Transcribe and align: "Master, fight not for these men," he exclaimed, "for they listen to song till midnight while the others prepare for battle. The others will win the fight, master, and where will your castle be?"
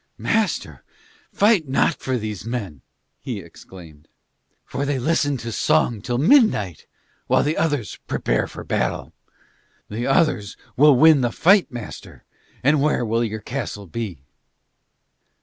"Master, 0.17 0.81
fight 1.31 1.67
not 1.69 1.93
for 1.97 2.17
these 2.17 2.43
men," 2.43 2.81
he 3.19 3.39
exclaimed, 3.39 4.07
"for 4.65 4.83
they 4.83 4.97
listen 4.97 5.37
to 5.37 5.51
song 5.51 6.01
till 6.01 6.17
midnight 6.17 6.87
while 7.27 7.43
the 7.43 7.55
others 7.55 7.99
prepare 8.07 8.47
for 8.47 8.63
battle. 8.63 9.13
The 9.91 10.07
others 10.07 10.57
will 10.75 10.95
win 10.95 11.21
the 11.21 11.31
fight, 11.31 11.71
master, 11.71 12.23
and 12.63 12.81
where 12.81 13.05
will 13.05 13.23
your 13.23 13.41
castle 13.41 13.85
be?" 13.85 14.23